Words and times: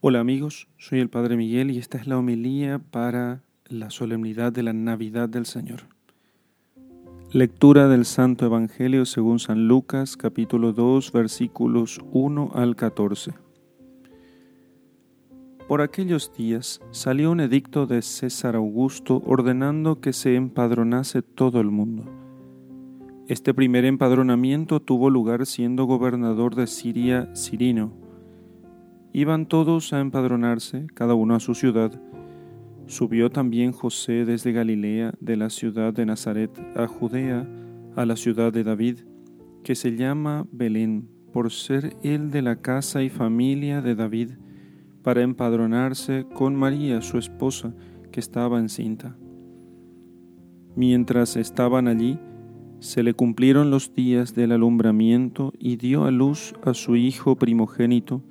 Hola 0.00 0.20
amigos, 0.20 0.68
soy 0.76 1.00
el 1.00 1.08
Padre 1.08 1.36
Miguel 1.36 1.72
y 1.72 1.78
esta 1.78 1.98
es 1.98 2.06
la 2.06 2.16
homilía 2.16 2.78
para 2.78 3.42
la 3.66 3.90
solemnidad 3.90 4.52
de 4.52 4.62
la 4.62 4.72
Navidad 4.72 5.28
del 5.28 5.44
Señor. 5.44 5.88
Lectura 7.32 7.88
del 7.88 8.04
Santo 8.04 8.46
Evangelio 8.46 9.04
según 9.06 9.40
San 9.40 9.66
Lucas 9.66 10.16
capítulo 10.16 10.72
2 10.72 11.10
versículos 11.10 12.00
1 12.12 12.52
al 12.54 12.76
14. 12.76 13.32
Por 15.66 15.80
aquellos 15.80 16.32
días 16.32 16.80
salió 16.92 17.32
un 17.32 17.40
edicto 17.40 17.88
de 17.88 18.00
César 18.02 18.54
Augusto 18.54 19.20
ordenando 19.26 20.00
que 20.00 20.12
se 20.12 20.36
empadronase 20.36 21.22
todo 21.22 21.60
el 21.60 21.72
mundo. 21.72 22.04
Este 23.26 23.52
primer 23.52 23.84
empadronamiento 23.84 24.78
tuvo 24.78 25.10
lugar 25.10 25.44
siendo 25.44 25.86
gobernador 25.86 26.54
de 26.54 26.68
Siria 26.68 27.34
Sirino 27.34 28.06
Iban 29.18 29.46
todos 29.46 29.92
a 29.92 29.98
empadronarse, 29.98 30.86
cada 30.94 31.14
uno 31.14 31.34
a 31.34 31.40
su 31.40 31.56
ciudad. 31.56 31.90
Subió 32.86 33.30
también 33.30 33.72
José 33.72 34.24
desde 34.24 34.52
Galilea, 34.52 35.12
de 35.18 35.36
la 35.36 35.50
ciudad 35.50 35.92
de 35.92 36.06
Nazaret, 36.06 36.52
a 36.76 36.86
Judea, 36.86 37.44
a 37.96 38.06
la 38.06 38.14
ciudad 38.14 38.52
de 38.52 38.62
David, 38.62 38.98
que 39.64 39.74
se 39.74 39.96
llama 39.96 40.46
Belén, 40.52 41.08
por 41.32 41.50
ser 41.50 41.96
él 42.04 42.30
de 42.30 42.42
la 42.42 42.62
casa 42.62 43.02
y 43.02 43.08
familia 43.08 43.82
de 43.82 43.96
David, 43.96 44.34
para 45.02 45.22
empadronarse 45.22 46.24
con 46.32 46.54
María, 46.54 47.02
su 47.02 47.18
esposa, 47.18 47.74
que 48.12 48.20
estaba 48.20 48.60
encinta. 48.60 49.16
Mientras 50.76 51.34
estaban 51.34 51.88
allí, 51.88 52.20
se 52.78 53.02
le 53.02 53.14
cumplieron 53.14 53.72
los 53.72 53.92
días 53.92 54.36
del 54.36 54.52
alumbramiento 54.52 55.52
y 55.58 55.74
dio 55.74 56.04
a 56.04 56.12
luz 56.12 56.54
a 56.62 56.72
su 56.72 56.94
hijo 56.94 57.34
primogénito, 57.34 58.22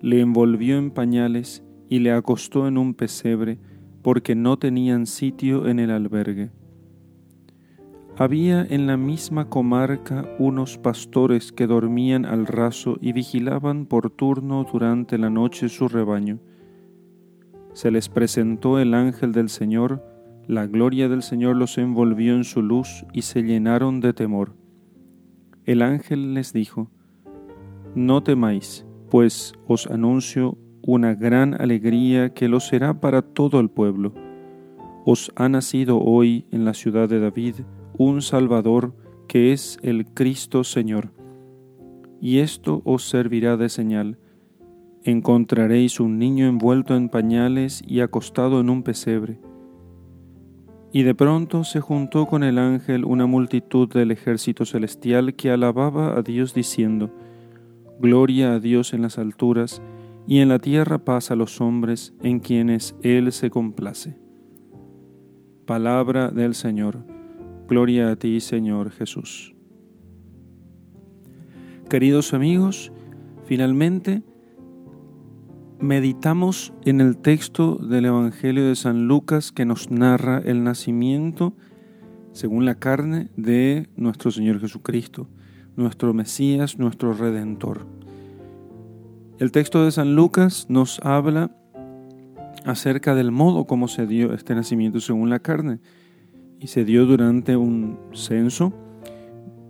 le 0.00 0.20
envolvió 0.20 0.78
en 0.78 0.90
pañales 0.90 1.64
y 1.88 2.00
le 2.00 2.12
acostó 2.12 2.66
en 2.68 2.78
un 2.78 2.94
pesebre, 2.94 3.58
porque 4.02 4.34
no 4.34 4.58
tenían 4.58 5.06
sitio 5.06 5.66
en 5.66 5.78
el 5.78 5.90
albergue. 5.90 6.50
Había 8.18 8.64
en 8.64 8.86
la 8.86 8.96
misma 8.96 9.50
comarca 9.50 10.24
unos 10.38 10.78
pastores 10.78 11.52
que 11.52 11.66
dormían 11.66 12.24
al 12.24 12.46
raso 12.46 12.96
y 13.02 13.12
vigilaban 13.12 13.84
por 13.84 14.08
turno 14.08 14.64
durante 14.72 15.18
la 15.18 15.28
noche 15.28 15.68
su 15.68 15.86
rebaño. 15.86 16.38
Se 17.74 17.90
les 17.90 18.08
presentó 18.08 18.78
el 18.78 18.94
ángel 18.94 19.32
del 19.32 19.50
Señor, 19.50 20.02
la 20.46 20.66
gloria 20.66 21.10
del 21.10 21.22
Señor 21.22 21.56
los 21.56 21.76
envolvió 21.76 22.34
en 22.34 22.44
su 22.44 22.62
luz 22.62 23.04
y 23.12 23.22
se 23.22 23.42
llenaron 23.42 24.00
de 24.00 24.14
temor. 24.14 24.54
El 25.66 25.82
ángel 25.82 26.32
les 26.32 26.54
dijo, 26.54 26.90
No 27.94 28.22
temáis, 28.22 28.85
pues 29.10 29.54
os 29.66 29.86
anuncio 29.86 30.58
una 30.82 31.14
gran 31.14 31.60
alegría 31.60 32.32
que 32.32 32.48
lo 32.48 32.60
será 32.60 33.00
para 33.00 33.22
todo 33.22 33.60
el 33.60 33.70
pueblo. 33.70 34.14
Os 35.04 35.32
ha 35.36 35.48
nacido 35.48 36.00
hoy 36.00 36.46
en 36.50 36.64
la 36.64 36.74
ciudad 36.74 37.08
de 37.08 37.20
David 37.20 37.56
un 37.98 38.22
Salvador 38.22 38.94
que 39.28 39.52
es 39.52 39.78
el 39.82 40.06
Cristo 40.06 40.64
Señor. 40.64 41.12
Y 42.20 42.38
esto 42.38 42.82
os 42.84 43.08
servirá 43.08 43.56
de 43.56 43.68
señal. 43.68 44.18
Encontraréis 45.02 46.00
un 46.00 46.18
niño 46.18 46.46
envuelto 46.46 46.96
en 46.96 47.08
pañales 47.08 47.82
y 47.86 48.00
acostado 48.00 48.60
en 48.60 48.70
un 48.70 48.82
pesebre. 48.82 49.38
Y 50.92 51.02
de 51.02 51.14
pronto 51.14 51.64
se 51.64 51.80
juntó 51.80 52.26
con 52.26 52.42
el 52.42 52.58
ángel 52.58 53.04
una 53.04 53.26
multitud 53.26 53.88
del 53.88 54.10
ejército 54.10 54.64
celestial 54.64 55.34
que 55.34 55.50
alababa 55.50 56.16
a 56.16 56.22
Dios 56.22 56.54
diciendo, 56.54 57.10
Gloria 58.00 58.54
a 58.54 58.60
Dios 58.60 58.92
en 58.92 59.02
las 59.02 59.18
alturas, 59.18 59.80
y 60.26 60.40
en 60.40 60.48
la 60.48 60.58
tierra 60.58 60.98
paz 60.98 61.30
a 61.30 61.36
los 61.36 61.60
hombres 61.60 62.12
en 62.22 62.40
quienes 62.40 62.96
Él 63.02 63.32
se 63.32 63.50
complace. 63.50 64.18
Palabra 65.66 66.30
del 66.30 66.54
Señor. 66.54 67.04
Gloria 67.68 68.10
a 68.10 68.16
ti, 68.16 68.40
Señor 68.40 68.90
Jesús. 68.90 69.54
Queridos 71.88 72.34
amigos, 72.34 72.92
finalmente 73.44 74.22
meditamos 75.78 76.72
en 76.84 77.00
el 77.00 77.16
texto 77.16 77.76
del 77.76 78.06
Evangelio 78.06 78.66
de 78.66 78.74
San 78.74 79.06
Lucas 79.06 79.52
que 79.52 79.64
nos 79.64 79.90
narra 79.90 80.38
el 80.44 80.64
nacimiento, 80.64 81.54
según 82.32 82.64
la 82.64 82.76
carne, 82.76 83.30
de 83.36 83.88
nuestro 83.96 84.30
Señor 84.30 84.60
Jesucristo 84.60 85.28
nuestro 85.76 86.14
Mesías, 86.14 86.78
nuestro 86.78 87.12
Redentor. 87.12 87.86
El 89.38 89.52
texto 89.52 89.84
de 89.84 89.92
San 89.92 90.16
Lucas 90.16 90.66
nos 90.68 90.98
habla 91.00 91.50
acerca 92.64 93.14
del 93.14 93.30
modo 93.30 93.66
como 93.66 93.86
se 93.86 94.06
dio 94.06 94.32
este 94.32 94.54
nacimiento 94.54 95.00
según 95.00 95.30
la 95.30 95.38
carne. 95.38 95.78
Y 96.58 96.68
se 96.68 96.84
dio 96.86 97.04
durante 97.04 97.56
un 97.56 97.98
censo, 98.14 98.72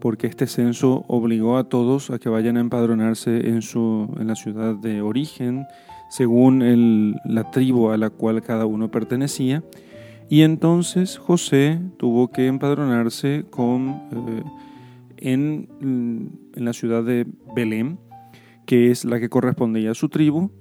porque 0.00 0.28
este 0.28 0.46
censo 0.46 1.04
obligó 1.08 1.58
a 1.58 1.68
todos 1.68 2.10
a 2.10 2.18
que 2.20 2.28
vayan 2.28 2.56
a 2.56 2.60
empadronarse 2.60 3.48
en, 3.48 3.60
su, 3.60 4.08
en 4.20 4.28
la 4.28 4.36
ciudad 4.36 4.76
de 4.76 5.02
origen, 5.02 5.66
según 6.10 7.16
la 7.24 7.50
tribu 7.50 7.90
a 7.90 7.96
la 7.96 8.10
cual 8.10 8.40
cada 8.42 8.66
uno 8.66 8.88
pertenecía. 8.90 9.64
Y 10.28 10.42
entonces 10.42 11.18
José 11.18 11.80
tuvo 11.98 12.28
que 12.28 12.46
empadronarse 12.46 13.44
con... 13.50 13.88
Eh, 13.88 14.42
en, 15.26 16.38
la 16.54 16.72
ciudad 16.72 17.02
de 17.02 17.26
Belén, 17.54 17.98
que 18.64 18.92
es 18.92 19.04
la 19.04 19.18
que 19.18 19.28
correspondía 19.28 19.90
a 19.90 19.94
su 19.94 20.08
tribu, 20.08 20.52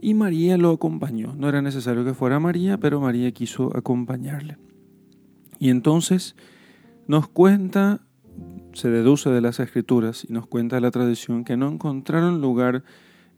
y 0.00 0.12
María 0.12 0.58
lo 0.58 0.70
acompañó. 0.70 1.34
No 1.34 1.48
era 1.48 1.62
necesario 1.62 2.04
que 2.04 2.14
fuera 2.14 2.38
María, 2.38 2.78
pero 2.78 3.00
María 3.00 3.32
quiso 3.32 3.74
acompañarle. 3.76 4.58
Y 5.58 5.70
entonces 5.70 6.36
nos 7.06 7.28
cuenta, 7.28 8.02
se 8.74 8.90
deduce 8.90 9.30
de 9.30 9.40
las 9.40 9.58
escrituras 9.58 10.26
y 10.28 10.32
nos 10.32 10.46
cuenta 10.46 10.80
la 10.80 10.90
tradición 10.90 11.42
que 11.44 11.56
no 11.56 11.68
encontraron 11.68 12.42
lugar 12.42 12.84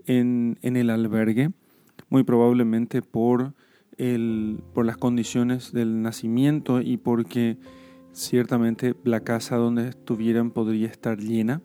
en, 0.04 0.58
en 0.62 0.76
el 0.76 0.90
albergue, 0.90 1.50
muy 2.08 2.24
probablemente 2.24 3.02
por, 3.02 3.54
el, 3.98 4.60
por 4.74 4.84
las 4.84 4.96
condiciones 4.96 5.72
del 5.72 6.02
nacimiento 6.02 6.80
y 6.80 6.96
porque 6.96 7.56
ciertamente 8.12 8.94
la 9.04 9.20
casa 9.20 9.56
donde 9.56 9.88
estuvieran 9.88 10.50
podría 10.50 10.88
estar 10.88 11.18
llena. 11.18 11.62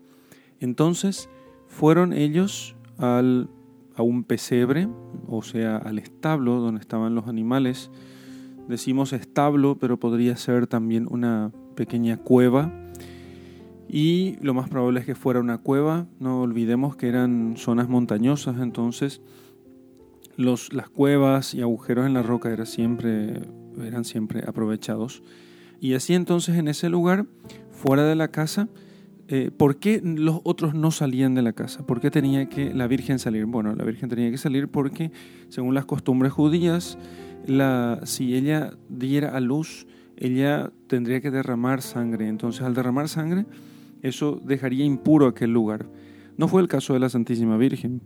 Entonces 0.59 1.29
fueron 1.67 2.13
ellos 2.13 2.75
al, 2.97 3.49
a 3.95 4.03
un 4.03 4.23
pesebre, 4.23 4.87
o 5.27 5.41
sea, 5.41 5.77
al 5.77 5.99
establo 5.99 6.59
donde 6.59 6.81
estaban 6.81 7.15
los 7.15 7.27
animales. 7.27 7.91
Decimos 8.67 9.13
establo, 9.13 9.77
pero 9.77 9.99
podría 9.99 10.37
ser 10.37 10.67
también 10.67 11.07
una 11.09 11.51
pequeña 11.75 12.17
cueva. 12.17 12.71
Y 13.87 14.37
lo 14.41 14.53
más 14.53 14.69
probable 14.69 15.01
es 15.01 15.05
que 15.05 15.15
fuera 15.15 15.39
una 15.39 15.59
cueva. 15.59 16.07
No 16.19 16.41
olvidemos 16.41 16.95
que 16.95 17.07
eran 17.07 17.55
zonas 17.57 17.87
montañosas, 17.87 18.59
entonces 18.59 19.21
los, 20.35 20.73
las 20.73 20.89
cuevas 20.89 21.53
y 21.53 21.61
agujeros 21.61 22.05
en 22.05 22.13
la 22.13 22.23
roca 22.23 22.51
eran 22.51 22.65
siempre, 22.65 23.41
eran 23.81 24.03
siempre 24.03 24.43
aprovechados. 24.45 25.23
Y 25.85 25.93
así 25.93 26.15
entonces 26.15 26.57
en 26.57 26.67
ese 26.67 26.89
lugar, 26.89 27.27
fuera 27.69 28.05
de 28.05 28.15
la 28.15 28.29
casa, 28.29 28.69
eh, 29.27 29.51
¿por 29.55 29.77
qué 29.77 30.01
los 30.03 30.41
otros 30.43 30.73
no 30.73 30.89
salían 30.89 31.35
de 31.35 31.43
la 31.43 31.53
casa? 31.53 31.85
¿Por 31.85 32.01
qué 32.01 32.09
tenía 32.09 32.49
que 32.49 32.73
la 32.73 32.87
Virgen 32.87 33.19
salir? 33.19 33.45
Bueno, 33.45 33.75
la 33.75 33.83
Virgen 33.83 34.09
tenía 34.09 34.31
que 34.31 34.39
salir 34.39 34.67
porque, 34.67 35.11
según 35.49 35.75
las 35.75 35.85
costumbres 35.85 36.33
judías, 36.33 36.97
si 38.05 38.33
ella 38.33 38.73
diera 38.89 39.37
a 39.37 39.39
luz, 39.39 39.85
ella 40.17 40.71
tendría 40.87 41.21
que 41.21 41.29
derramar 41.29 41.83
sangre. 41.83 42.29
Entonces, 42.29 42.63
al 42.63 42.73
derramar 42.73 43.07
sangre, 43.07 43.45
eso 44.01 44.41
dejaría 44.43 44.85
impuro 44.85 45.27
aquel 45.27 45.53
lugar. 45.53 45.87
No 46.35 46.47
fue 46.47 46.63
el 46.63 46.67
caso 46.67 46.93
de 46.93 46.99
la 46.99 47.09
Santísima 47.09 47.57
Virgen, 47.57 48.01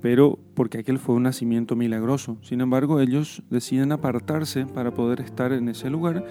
pero 0.00 0.38
porque 0.54 0.78
aquel 0.78 1.00
fue 1.00 1.16
un 1.16 1.24
nacimiento 1.24 1.74
milagroso. 1.74 2.38
Sin 2.42 2.60
embargo, 2.60 3.00
ellos 3.00 3.42
deciden 3.50 3.90
apartarse 3.90 4.66
para 4.66 4.94
poder 4.94 5.20
estar 5.20 5.52
en 5.52 5.68
ese 5.68 5.90
lugar 5.90 6.24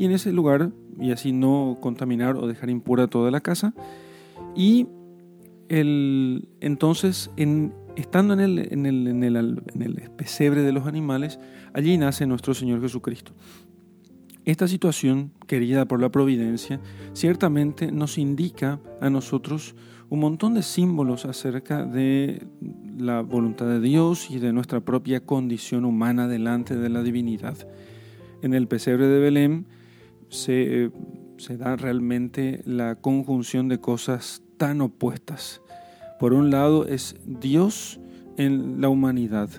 y 0.00 0.06
en 0.06 0.12
ese 0.12 0.32
lugar 0.32 0.72
y 0.98 1.12
así 1.12 1.30
no 1.30 1.76
contaminar 1.78 2.36
o 2.36 2.46
dejar 2.46 2.70
impura 2.70 3.06
toda 3.06 3.30
la 3.30 3.42
casa. 3.42 3.74
Y 4.56 4.86
el, 5.68 6.48
entonces, 6.60 7.30
en, 7.36 7.74
estando 7.96 8.32
en 8.32 8.40
el, 8.40 8.72
en, 8.72 8.86
el, 8.86 9.06
en, 9.06 9.22
el, 9.22 9.36
en 9.74 9.82
el 9.82 10.10
pesebre 10.16 10.62
de 10.62 10.72
los 10.72 10.86
animales, 10.86 11.38
allí 11.74 11.98
nace 11.98 12.26
nuestro 12.26 12.54
Señor 12.54 12.80
Jesucristo. 12.80 13.32
Esta 14.46 14.66
situación, 14.68 15.32
querida 15.46 15.84
por 15.84 16.00
la 16.00 16.08
providencia, 16.08 16.80
ciertamente 17.12 17.92
nos 17.92 18.16
indica 18.16 18.80
a 19.02 19.10
nosotros 19.10 19.74
un 20.08 20.20
montón 20.20 20.54
de 20.54 20.62
símbolos 20.62 21.26
acerca 21.26 21.84
de 21.84 22.46
la 22.96 23.20
voluntad 23.20 23.66
de 23.66 23.80
Dios 23.80 24.30
y 24.30 24.38
de 24.38 24.54
nuestra 24.54 24.80
propia 24.80 25.20
condición 25.26 25.84
humana 25.84 26.26
delante 26.26 26.74
de 26.74 26.88
la 26.88 27.02
divinidad. 27.02 27.58
En 28.40 28.54
el 28.54 28.66
pesebre 28.66 29.06
de 29.06 29.20
Belén 29.20 29.66
se, 30.30 30.90
da 31.58 31.76
realmente 31.76 32.62
la 32.64 32.94
conjunción 32.94 33.68
de 33.68 33.78
cosas 33.78 34.42
tan 34.56 34.80
opuestas. 34.80 35.60
Por 36.18 36.32
un 36.32 36.50
lado 36.50 36.86
es 36.86 37.16
Dios 37.26 38.00
en 38.36 38.80
la 38.80 38.88
humanidad, 38.88 39.50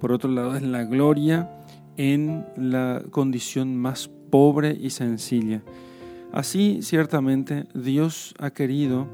por 0.00 0.12
otro 0.12 0.30
lado 0.30 0.56
es 0.56 0.62
la 0.62 0.84
gloria 0.84 1.50
en 1.96 2.46
la 2.56 3.02
condición 3.10 3.76
más 3.76 4.08
pobre 4.30 4.76
y 4.78 4.90
sencilla. 4.90 5.62
Así, 6.32 6.80
ciertamente, 6.82 7.66
Dios 7.74 8.34
ha 8.38 8.50
querido 8.50 9.08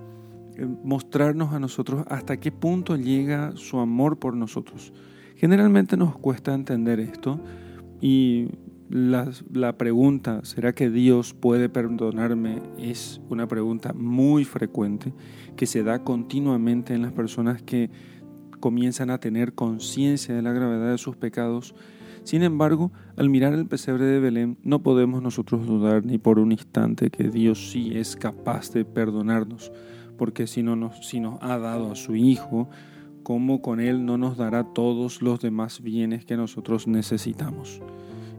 eh, 0.57 0.67
mostrarnos 0.83 1.55
a 1.55 1.61
nosotros 1.61 2.05
hasta 2.09 2.39
qué 2.39 2.51
punto 2.51 2.97
llega 2.97 3.53
su 3.55 3.79
amor 3.79 4.19
por 4.19 4.37
nosotros. 4.37 4.93
Generalmente 5.37 5.97
nos 5.97 6.17
cuesta 6.19 6.53
entender 6.55 7.01
esto 7.01 7.41
y 8.01 8.49
la, 8.91 9.79
pregunta, 9.79 10.41
¿será 10.45 10.75
que 10.75 10.91
Dios 10.91 11.35
puede 11.35 11.69
perdonarme? 11.69 12.63
es 12.79 13.21
una 13.31 13.49
pregunta 13.49 13.93
muy 13.95 14.45
frecuente 14.45 15.13
que 15.57 15.67
se 15.67 15.83
da 15.83 16.05
continuamente 16.05 16.95
en 16.95 17.03
las 17.03 17.13
personas 17.13 17.63
que 17.63 17.91
comienzan 18.61 19.11
a 19.11 19.19
tener 19.19 19.55
conciencia 19.55 20.35
de 20.35 20.43
la 20.43 20.53
gravedad 20.53 20.91
de 20.91 20.99
sus 20.99 21.17
pecados. 21.17 21.75
Sin 22.25 22.43
embargo, 22.43 22.93
al 23.17 23.29
mirar 23.29 23.55
el 23.55 23.67
pesebre 23.67 24.05
de 24.05 24.21
Belén, 24.21 24.59
no 24.63 24.83
podemos 24.83 25.23
nosotros 25.23 25.67
dudar 25.67 26.05
ni 26.05 26.19
por 26.19 26.39
un 26.39 26.53
instante 26.53 27.11
que 27.11 27.29
Dios 27.29 27.71
sí 27.71 27.93
es 27.95 28.17
capaz 28.17 28.73
de 28.73 28.85
perdonarnos, 28.85 29.73
porque 30.17 30.47
si, 30.47 30.63
no 30.63 30.77
nos, 30.77 31.07
si 31.07 31.21
nos 31.21 31.39
ha 31.43 31.59
dado 31.59 31.93
a 31.93 31.97
su 31.97 32.17
Hijo, 32.17 32.69
¿cómo 33.23 33.61
con 33.61 33.81
Él 33.81 34.07
no 34.07 34.17
nos 34.19 34.37
dará 34.37 34.65
todos 34.73 35.21
los 35.21 35.41
demás 35.41 35.83
bienes 35.83 36.25
que 36.25 36.37
nosotros 36.37 36.87
necesitamos? 36.87 37.83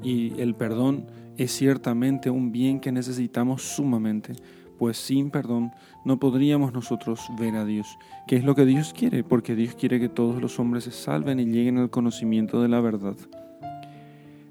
Y 0.06 0.40
el 0.40 0.54
perdón 0.54 1.08
es 1.36 1.52
ciertamente 1.52 2.30
un 2.30 2.52
bien 2.52 2.80
que 2.80 2.92
necesitamos 2.92 3.64
sumamente, 3.64 4.34
pues 4.78 4.98
sin 4.98 5.32
perdón 5.32 5.72
no 6.06 6.20
podríamos 6.20 6.74
nosotros 6.74 7.22
ver 7.40 7.56
a 7.56 7.66
Dios, 7.66 7.98
que 8.28 8.36
es 8.36 8.44
lo 8.44 8.54
que 8.54 8.68
Dios 8.68 8.94
quiere, 8.96 9.24
porque 9.24 9.56
Dios 9.56 9.74
quiere 9.74 10.00
que 10.00 10.08
todos 10.08 10.40
los 10.40 10.60
hombres 10.60 10.84
se 10.84 10.92
salven 10.92 11.40
y 11.40 11.46
lleguen 11.46 11.80
al 11.80 11.90
conocimiento 11.90 12.62
de 12.62 12.68
la 12.68 12.82
verdad. 12.82 13.16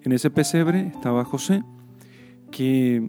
En 0.03 0.11
ese 0.11 0.29
pesebre 0.29 0.89
estaba 0.89 1.25
José, 1.25 1.63
que 2.51 3.09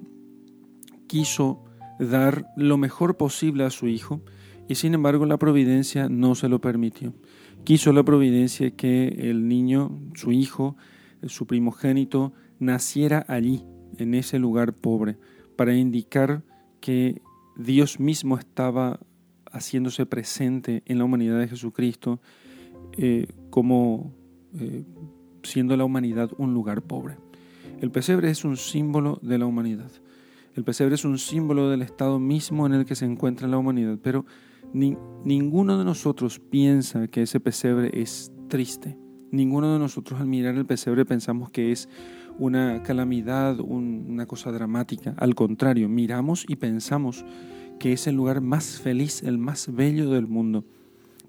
quiso 1.08 1.64
dar 2.00 2.54
lo 2.56 2.78
mejor 2.78 3.18
posible 3.18 3.64
a 3.64 3.72
su 3.72 3.88
hijo, 3.88 4.22
y 4.68 4.76
sin 4.76 4.94
embargo 4.94 5.26
la 5.26 5.38
providencia 5.38 6.10
no 6.10 6.36
se 6.36 6.48
lo 6.48 6.62
permitió. 6.62 7.16
Quiso 7.64 7.92
la 7.92 8.04
providencia 8.04 8.70
que 8.70 9.08
el 9.08 9.48
niño, 9.48 10.00
su 10.14 10.32
hijo, 10.32 10.78
su 11.24 11.48
primogénito, 11.48 12.34
naciera 12.60 13.26
allí, 13.28 13.66
en 13.98 14.14
ese 14.14 14.40
lugar 14.40 14.74
pobre, 14.74 15.18
para 15.56 15.74
indicar 15.74 16.44
que 16.82 17.22
Dios 17.58 18.00
mismo 18.00 18.38
estaba 18.38 19.00
haciéndose 19.52 20.06
presente 20.06 20.84
en 20.86 20.98
la 20.98 21.06
humanidad 21.06 21.40
de 21.40 21.48
Jesucristo 21.48 22.20
eh, 22.98 23.28
como 23.50 24.14
eh, 24.60 24.84
siendo 25.44 25.78
la 25.78 25.86
humanidad 25.86 26.32
un 26.38 26.54
lugar 26.54 26.82
pobre. 26.82 27.18
El 27.80 27.92
pesebre 27.92 28.30
es 28.30 28.46
un 28.46 28.58
símbolo 28.58 29.20
de 29.22 29.38
la 29.38 29.46
humanidad. 29.46 29.92
El 30.56 30.64
pesebre 30.64 30.96
es 30.96 31.06
un 31.06 31.18
símbolo 31.18 31.70
del 31.70 31.82
estado 31.82 32.20
mismo 32.20 32.66
en 32.66 32.74
el 32.74 32.86
que 32.86 32.96
se 32.96 33.06
encuentra 33.06 33.48
la 33.48 33.58
humanidad, 33.58 33.98
pero 34.02 34.26
ninguno 34.74 35.78
de 35.78 35.86
nosotros 35.86 36.40
piensa 36.40 37.08
que 37.08 37.24
ese 37.24 37.40
pesebre 37.40 37.92
es 37.94 38.32
triste. 38.48 38.98
Ninguno 39.36 39.74
de 39.74 39.80
nosotros 39.80 40.22
al 40.22 40.28
mirar 40.28 40.56
el 40.56 40.66
pesebre 40.66 41.04
pensamos 41.04 41.50
que 41.50 41.74
es 41.74 41.90
una 42.40 42.82
calamidad, 42.84 43.60
una 43.60 44.26
cosa 44.28 44.50
dramática. 44.54 45.14
Al 45.18 45.36
contrario, 45.36 45.90
miramos 45.90 46.46
y 46.48 46.56
pensamos 46.56 47.26
que 47.78 47.92
es 47.92 48.08
el 48.08 48.16
lugar 48.16 48.40
más 48.40 48.80
feliz, 48.80 49.24
el 49.24 49.38
más 49.38 49.76
bello 49.76 50.10
del 50.10 50.26
mundo. 50.26 50.64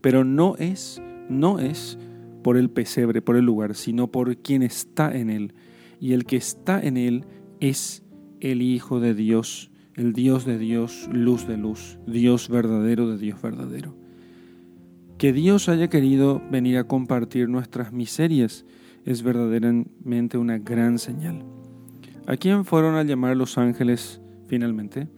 Pero 0.03 0.23
no 0.23 0.55
es, 0.56 1.03
no 1.29 1.58
es 1.58 1.99
por 2.44 2.56
el 2.56 2.70
pesebre, 2.70 3.23
por 3.23 3.35
el 3.35 3.44
lugar, 3.44 3.75
sino 3.75 4.06
por 4.06 4.37
quien 4.37 4.62
está 4.62 5.12
en 5.12 5.29
él. 5.29 5.53
Y 5.99 6.12
el 6.12 6.26
que 6.26 6.37
está 6.37 6.81
en 6.81 6.97
él 6.97 7.25
es 7.58 8.05
el 8.38 8.62
Hijo 8.62 9.00
de 9.00 9.14
Dios, 9.14 9.73
el 9.97 10.12
Dios 10.12 10.44
de 10.44 10.58
Dios, 10.58 11.08
luz 11.12 11.49
de 11.49 11.56
luz, 11.56 11.99
Dios 12.06 12.49
verdadero 12.49 13.08
de 13.08 13.19
Dios 13.19 13.43
verdadero. 13.43 14.06
Que 15.18 15.32
Dios 15.32 15.70
haya 15.70 15.88
querido 15.88 16.42
venir 16.50 16.76
a 16.76 16.84
compartir 16.84 17.48
nuestras 17.48 17.90
miserias 17.90 18.66
es 19.06 19.22
verdaderamente 19.22 20.36
una 20.36 20.58
gran 20.58 20.98
señal. 20.98 21.42
¿A 22.26 22.36
quién 22.36 22.66
fueron 22.66 22.96
a 22.96 23.02
llamar 23.02 23.34
los 23.34 23.56
ángeles 23.56 24.20
finalmente? 24.46 25.08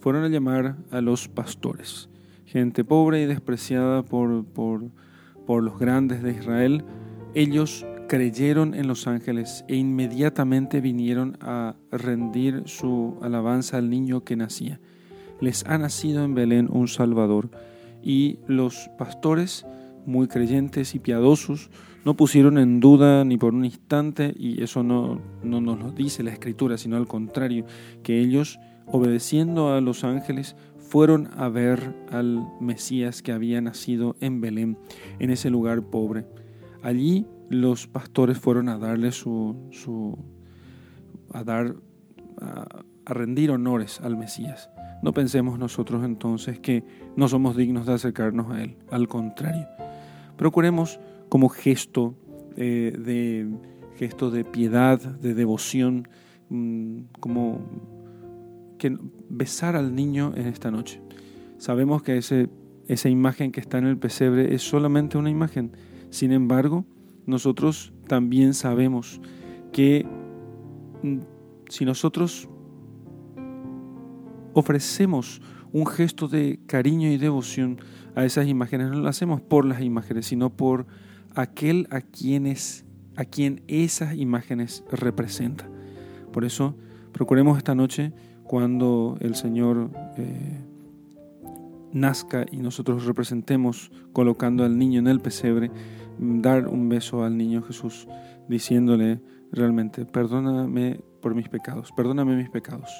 Fueron 0.00 0.24
a 0.24 0.28
llamar 0.28 0.76
a 0.90 1.02
los 1.02 1.28
pastores, 1.28 2.08
gente 2.46 2.82
pobre 2.82 3.20
y 3.20 3.26
despreciada 3.26 4.02
por, 4.02 4.46
por, 4.46 4.84
por 5.46 5.62
los 5.62 5.78
grandes 5.78 6.22
de 6.22 6.32
Israel. 6.32 6.84
Ellos 7.34 7.84
creyeron 8.08 8.74
en 8.74 8.86
los 8.86 9.06
ángeles 9.06 9.66
e 9.68 9.76
inmediatamente 9.76 10.80
vinieron 10.80 11.36
a 11.42 11.76
rendir 11.90 12.62
su 12.64 13.18
alabanza 13.20 13.76
al 13.76 13.90
niño 13.90 14.24
que 14.24 14.34
nacía. 14.34 14.80
Les 15.42 15.66
ha 15.66 15.76
nacido 15.76 16.24
en 16.24 16.34
Belén 16.34 16.68
un 16.70 16.88
Salvador 16.88 17.50
y 18.02 18.38
los 18.46 18.90
pastores, 18.98 19.66
muy 20.06 20.26
creyentes 20.26 20.94
y 20.94 20.98
piadosos, 20.98 21.70
no 22.04 22.16
pusieron 22.16 22.58
en 22.58 22.80
duda 22.80 23.24
ni 23.24 23.36
por 23.36 23.54
un 23.54 23.64
instante, 23.64 24.34
y 24.36 24.62
eso 24.62 24.82
no, 24.82 25.20
no 25.42 25.60
nos 25.60 25.78
lo 25.78 25.92
dice 25.92 26.22
la 26.22 26.32
escritura, 26.32 26.76
sino 26.76 26.96
al 26.96 27.06
contrario, 27.06 27.64
que 28.02 28.20
ellos, 28.20 28.58
obedeciendo 28.86 29.72
a 29.72 29.80
los 29.80 30.02
ángeles, 30.02 30.56
fueron 30.78 31.30
a 31.36 31.48
ver 31.48 31.94
al 32.10 32.46
Mesías 32.60 33.22
que 33.22 33.32
había 33.32 33.60
nacido 33.60 34.16
en 34.20 34.40
Belén, 34.40 34.76
en 35.20 35.30
ese 35.30 35.48
lugar 35.48 35.82
pobre. 35.84 36.26
Allí 36.82 37.26
los 37.48 37.86
pastores 37.86 38.38
fueron 38.38 38.68
a 38.68 38.78
darle 38.78 39.12
su, 39.12 39.56
su 39.70 40.18
a 41.32 41.44
dar, 41.44 41.76
a, 42.40 42.84
a 43.06 43.14
rendir 43.14 43.52
honores 43.52 44.00
al 44.00 44.16
Mesías. 44.16 44.68
No 45.02 45.12
pensemos 45.12 45.58
nosotros 45.58 46.04
entonces 46.04 46.60
que 46.60 46.84
no 47.16 47.28
somos 47.28 47.56
dignos 47.56 47.86
de 47.86 47.94
acercarnos 47.94 48.52
a 48.52 48.62
Él, 48.62 48.76
al 48.90 49.08
contrario. 49.08 49.66
Procuremos 50.36 51.00
como 51.28 51.48
gesto 51.48 52.14
eh, 52.56 52.96
de 52.98 53.48
gesto 53.96 54.30
de 54.30 54.44
piedad, 54.44 55.00
de 55.00 55.34
devoción, 55.34 56.08
mm, 56.48 57.02
como 57.20 57.60
que 58.78 58.96
besar 59.28 59.76
al 59.76 59.94
niño 59.94 60.32
en 60.36 60.46
esta 60.46 60.70
noche. 60.70 61.00
Sabemos 61.58 62.02
que 62.02 62.16
ese, 62.16 62.48
esa 62.88 63.08
imagen 63.08 63.52
que 63.52 63.60
está 63.60 63.78
en 63.78 63.86
el 63.86 63.98
pesebre 63.98 64.54
es 64.54 64.62
solamente 64.62 65.18
una 65.18 65.30
imagen. 65.30 65.72
Sin 66.10 66.32
embargo, 66.32 66.84
nosotros 67.26 67.92
también 68.08 68.54
sabemos 68.54 69.20
que 69.72 70.06
mm, 71.02 71.18
si 71.68 71.84
nosotros 71.84 72.48
ofrecemos 74.54 75.40
un 75.72 75.86
gesto 75.86 76.28
de 76.28 76.60
cariño 76.66 77.08
y 77.08 77.16
devoción 77.16 77.78
a 78.14 78.24
esas 78.24 78.46
imágenes, 78.46 78.90
no 78.90 78.98
lo 78.98 79.08
hacemos 79.08 79.40
por 79.40 79.64
las 79.64 79.80
imágenes, 79.80 80.26
sino 80.26 80.50
por 80.50 80.86
aquel 81.34 81.88
a, 81.90 82.00
quienes, 82.02 82.84
a 83.16 83.24
quien 83.24 83.62
esas 83.68 84.14
imágenes 84.16 84.84
representan. 84.90 85.70
Por 86.32 86.44
eso, 86.44 86.76
procuremos 87.12 87.56
esta 87.56 87.74
noche, 87.74 88.12
cuando 88.44 89.16
el 89.20 89.34
Señor 89.34 89.90
eh, 90.18 90.60
nazca 91.92 92.44
y 92.50 92.58
nosotros 92.58 93.06
representemos 93.06 93.90
colocando 94.12 94.64
al 94.64 94.78
niño 94.78 94.98
en 94.98 95.06
el 95.06 95.20
pesebre, 95.20 95.70
dar 96.18 96.68
un 96.68 96.88
beso 96.90 97.24
al 97.24 97.38
niño 97.38 97.62
Jesús, 97.62 98.08
diciéndole 98.48 99.20
realmente, 99.52 100.04
perdóname 100.04 101.00
por 101.22 101.34
mis 101.34 101.48
pecados, 101.48 101.92
perdóname 101.92 102.36
mis 102.36 102.50
pecados 102.50 102.90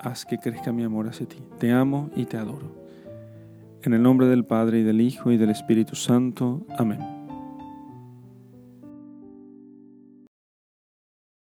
haz 0.00 0.24
que 0.24 0.38
crezca 0.38 0.72
mi 0.72 0.84
amor 0.84 1.08
hacia 1.08 1.26
ti. 1.26 1.38
Te 1.58 1.72
amo 1.72 2.10
y 2.16 2.24
te 2.24 2.36
adoro. 2.36 2.74
En 3.82 3.94
el 3.94 4.02
nombre 4.02 4.26
del 4.26 4.44
Padre 4.44 4.80
y 4.80 4.82
del 4.82 5.00
Hijo 5.00 5.30
y 5.30 5.36
del 5.36 5.50
Espíritu 5.50 5.94
Santo. 5.94 6.66
Amén. 6.76 7.17